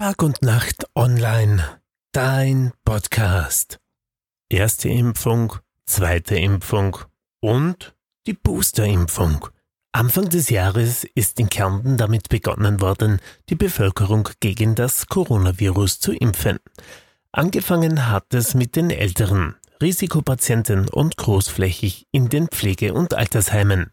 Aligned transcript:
Tag 0.00 0.22
und 0.22 0.40
Nacht 0.40 0.86
online. 0.94 1.62
Dein 2.12 2.72
Podcast. 2.86 3.78
Erste 4.48 4.88
Impfung, 4.88 5.56
zweite 5.84 6.36
Impfung 6.36 6.96
und 7.42 7.94
die 8.26 8.32
Boosterimpfung. 8.32 9.48
Anfang 9.92 10.30
des 10.30 10.48
Jahres 10.48 11.04
ist 11.14 11.38
in 11.38 11.50
Kärnten 11.50 11.98
damit 11.98 12.30
begonnen 12.30 12.80
worden, 12.80 13.20
die 13.50 13.56
Bevölkerung 13.56 14.30
gegen 14.40 14.74
das 14.74 15.06
Coronavirus 15.06 16.00
zu 16.00 16.12
impfen. 16.14 16.60
Angefangen 17.32 18.08
hat 18.08 18.32
es 18.32 18.54
mit 18.54 18.76
den 18.76 18.88
Älteren, 18.88 19.56
Risikopatienten 19.82 20.88
und 20.88 21.18
großflächig 21.18 22.06
in 22.10 22.30
den 22.30 22.48
Pflege- 22.48 22.94
und 22.94 23.12
Altersheimen. 23.12 23.90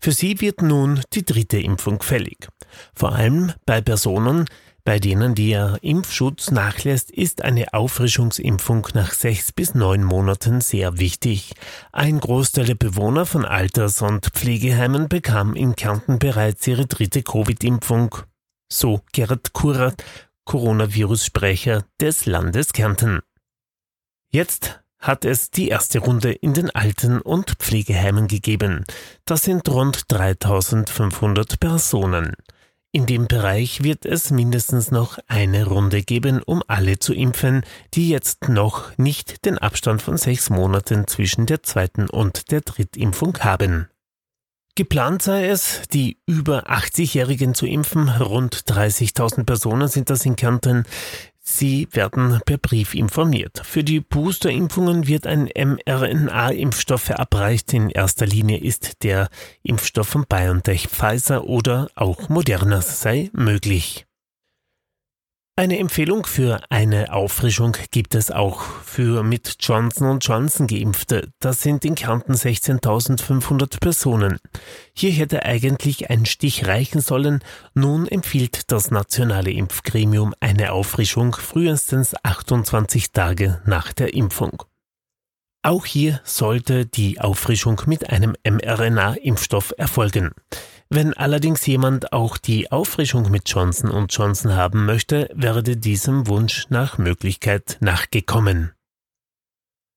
Für 0.00 0.12
sie 0.12 0.40
wird 0.40 0.62
nun 0.62 1.02
die 1.12 1.26
dritte 1.26 1.58
Impfung 1.58 2.02
fällig. 2.02 2.48
Vor 2.94 3.12
allem 3.12 3.52
bei 3.66 3.82
Personen, 3.82 4.46
bei 4.84 4.98
denen 4.98 5.34
der 5.34 5.78
Impfschutz 5.82 6.50
nachlässt, 6.50 7.10
ist 7.10 7.42
eine 7.42 7.74
Auffrischungsimpfung 7.74 8.88
nach 8.94 9.12
sechs 9.12 9.52
bis 9.52 9.74
neun 9.74 10.02
Monaten 10.04 10.60
sehr 10.60 10.98
wichtig. 10.98 11.54
Ein 11.92 12.20
Großteil 12.20 12.64
der 12.64 12.74
Bewohner 12.74 13.26
von 13.26 13.44
Alters- 13.44 14.02
und 14.02 14.26
Pflegeheimen 14.26 15.08
bekam 15.08 15.54
in 15.54 15.76
Kärnten 15.76 16.18
bereits 16.18 16.66
ihre 16.66 16.86
dritte 16.86 17.22
Covid-Impfung. 17.22 18.16
So 18.72 19.00
Gerhard 19.12 19.52
Kurat, 19.52 20.02
Coronavirus-Sprecher 20.44 21.84
des 22.00 22.26
Landes 22.26 22.72
Kärnten. 22.72 23.20
Jetzt 24.32 24.80
hat 25.00 25.24
es 25.24 25.50
die 25.50 25.68
erste 25.68 25.98
Runde 25.98 26.32
in 26.32 26.54
den 26.54 26.70
Alten- 26.70 27.20
und 27.20 27.50
Pflegeheimen 27.58 28.28
gegeben. 28.28 28.84
Das 29.24 29.42
sind 29.42 29.68
rund 29.68 30.04
3500 30.12 31.58
Personen. 31.58 32.36
In 32.92 33.06
dem 33.06 33.28
Bereich 33.28 33.84
wird 33.84 34.04
es 34.04 34.32
mindestens 34.32 34.90
noch 34.90 35.18
eine 35.28 35.66
Runde 35.66 36.02
geben, 36.02 36.42
um 36.42 36.60
alle 36.66 36.98
zu 36.98 37.14
impfen, 37.14 37.62
die 37.94 38.08
jetzt 38.08 38.48
noch 38.48 38.98
nicht 38.98 39.44
den 39.44 39.58
Abstand 39.58 40.02
von 40.02 40.16
sechs 40.16 40.50
Monaten 40.50 41.06
zwischen 41.06 41.46
der 41.46 41.62
zweiten 41.62 42.08
und 42.08 42.50
der 42.50 42.62
Drittimpfung 42.62 43.38
haben. 43.38 43.88
Geplant 44.74 45.22
sei 45.22 45.46
es, 45.46 45.82
die 45.92 46.18
über 46.26 46.68
80-Jährigen 46.68 47.54
zu 47.54 47.66
impfen. 47.66 48.08
Rund 48.08 48.56
30.000 48.56 49.44
Personen 49.44 49.86
sind 49.86 50.10
das 50.10 50.24
in 50.26 50.34
Kärnten. 50.34 50.84
Sie 51.42 51.88
werden 51.92 52.40
per 52.44 52.58
Brief 52.58 52.94
informiert. 52.94 53.62
Für 53.64 53.82
die 53.82 54.00
Boosterimpfungen 54.00 55.06
wird 55.06 55.26
ein 55.26 55.48
mRNA-Impfstoff 55.54 57.02
verabreicht. 57.02 57.72
In 57.72 57.90
erster 57.90 58.26
Linie 58.26 58.58
ist 58.58 59.02
der 59.02 59.28
Impfstoff 59.62 60.08
von 60.08 60.26
BioNTech, 60.28 60.88
Pfizer 60.88 61.44
oder 61.44 61.88
auch 61.94 62.28
Moderna 62.28 62.82
sei 62.82 63.30
möglich. 63.32 64.06
Eine 65.60 65.78
Empfehlung 65.78 66.24
für 66.24 66.62
eine 66.70 67.12
Auffrischung 67.12 67.76
gibt 67.90 68.14
es 68.14 68.30
auch 68.30 68.62
für 68.62 69.22
mit 69.22 69.56
Johnson 69.60 70.18
Johnson 70.18 70.66
geimpfte. 70.66 71.28
Das 71.38 71.60
sind 71.60 71.84
in 71.84 71.96
Kärnten 71.96 72.32
16.500 72.32 73.78
Personen. 73.78 74.38
Hier 74.94 75.10
hätte 75.10 75.44
eigentlich 75.44 76.08
ein 76.08 76.24
Stich 76.24 76.66
reichen 76.66 77.02
sollen. 77.02 77.44
Nun 77.74 78.08
empfiehlt 78.08 78.72
das 78.72 78.90
nationale 78.90 79.50
Impfgremium 79.50 80.32
eine 80.40 80.72
Auffrischung 80.72 81.34
frühestens 81.34 82.14
28 82.22 83.12
Tage 83.12 83.60
nach 83.66 83.92
der 83.92 84.14
Impfung. 84.14 84.62
Auch 85.62 85.84
hier 85.84 86.22
sollte 86.24 86.86
die 86.86 87.20
Auffrischung 87.20 87.82
mit 87.84 88.08
einem 88.08 88.34
mRNA-Impfstoff 88.48 89.74
erfolgen. 89.76 90.30
Wenn 90.92 91.14
allerdings 91.14 91.64
jemand 91.66 92.12
auch 92.12 92.36
die 92.36 92.72
Auffrischung 92.72 93.30
mit 93.30 93.48
Johnson 93.48 93.92
Johnson 94.10 94.56
haben 94.56 94.86
möchte, 94.86 95.30
werde 95.32 95.76
diesem 95.76 96.26
Wunsch 96.26 96.66
nach 96.68 96.98
Möglichkeit 96.98 97.76
nachgekommen. 97.80 98.72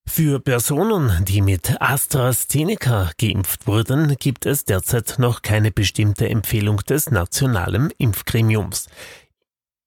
Für 0.07 0.39
Personen, 0.39 1.25
die 1.25 1.41
mit 1.41 1.81
AstraZeneca 1.81 3.11
geimpft 3.17 3.65
wurden, 3.65 4.15
gibt 4.19 4.45
es 4.45 4.65
derzeit 4.65 5.15
noch 5.17 5.41
keine 5.41 5.71
bestimmte 5.71 6.29
Empfehlung 6.29 6.77
des 6.77 7.09
nationalen 7.09 7.91
Impfgremiums. 7.97 8.87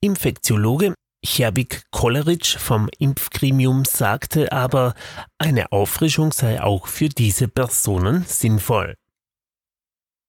Infektiologe 0.01 0.95
Herbig 1.25 1.83
Kolleritsch 1.93 2.57
vom 2.57 2.89
Impfgremium 2.99 3.85
sagte 3.85 4.51
aber, 4.51 4.95
eine 5.39 5.71
Auffrischung 5.71 6.33
sei 6.33 6.61
auch 6.61 6.89
für 6.89 7.09
diese 7.09 7.47
Personen 7.47 8.25
sinnvoll. 8.27 8.97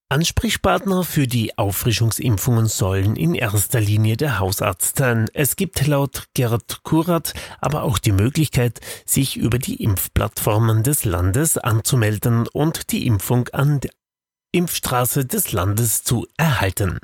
Ansprechpartner 0.09 1.03
für 1.03 1.28
die 1.28 1.57
Auffrischungsimpfungen 1.57 2.68
sollen 2.68 3.18
in 3.18 3.35
erster 3.35 3.81
Linie 3.81 4.16
der 4.16 4.40
Hausarzt 4.40 4.97
sein. 4.97 5.25
Es 5.34 5.57
gibt 5.57 5.85
laut 5.85 6.28
Gerd 6.34 6.81
Kurat 6.84 7.34
aber 7.59 7.84
auch 7.84 7.97
die 7.97 8.13
Möglichkeit, 8.13 8.79
sich 9.06 9.35
über 9.35 9.59
die 9.59 9.84
Impfplattformen 9.84 10.84
des 10.84 11.03
Landes 11.03 11.57
anzumelden 11.57 12.47
und 12.47 12.94
die 12.94 13.06
Impfung 13.06 13.50
an 13.50 13.81
der 13.81 13.91
Impfstraße 14.53 15.25
des 15.25 15.51
Landes 15.51 16.06
zu 16.06 16.25
erhalten. 16.38 17.00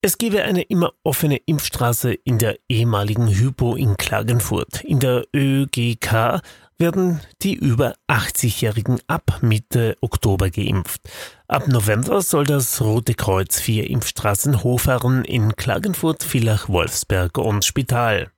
Es 0.00 0.16
gebe 0.16 0.44
eine 0.44 0.62
immer 0.62 0.92
offene 1.02 1.36
Impfstraße 1.36 2.14
in 2.14 2.38
der 2.38 2.58
ehemaligen 2.68 3.26
Hypo 3.26 3.74
in 3.74 3.96
Klagenfurt. 3.96 4.84
In 4.84 5.00
der 5.00 5.24
ÖGK 5.34 6.40
werden 6.80 7.20
die 7.42 7.54
über 7.54 7.94
80-Jährigen 8.08 9.00
ab 9.06 9.38
Mitte 9.42 9.96
Oktober 10.00 10.50
geimpft. 10.50 11.02
Ab 11.46 11.68
November 11.68 12.22
soll 12.22 12.44
das 12.44 12.80
Rote 12.80 13.14
Kreuz 13.14 13.60
vier 13.60 13.88
Impfstraßen 13.88 14.64
hochfahren 14.64 15.24
in 15.24 15.54
Klagenfurt, 15.54 16.24
Villach, 16.24 16.68
Wolfsberg 16.68 17.38
und 17.38 17.64
Spital. 17.64 18.30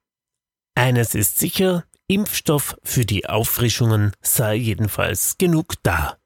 Eines 0.74 1.14
ist 1.14 1.38
sicher, 1.38 1.84
Impfstoff 2.08 2.76
für 2.82 3.04
die 3.06 3.26
Auffrischungen 3.26 4.12
sei 4.20 4.56
jedenfalls 4.56 5.38
genug 5.38 5.74
da. 5.82 6.18